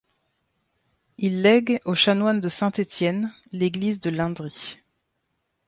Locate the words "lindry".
4.09-4.79